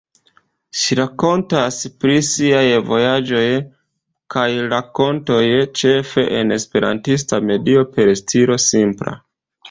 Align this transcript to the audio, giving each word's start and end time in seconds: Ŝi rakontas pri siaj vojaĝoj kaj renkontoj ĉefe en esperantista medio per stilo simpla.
Ŝi 0.83 0.95
rakontas 0.99 1.75
pri 2.05 2.13
siaj 2.29 2.63
vojaĝoj 2.87 3.43
kaj 4.35 4.45
renkontoj 4.71 5.43
ĉefe 5.81 6.23
en 6.39 6.55
esperantista 6.57 7.39
medio 7.51 7.85
per 7.99 8.11
stilo 8.21 8.57
simpla. 8.65 9.15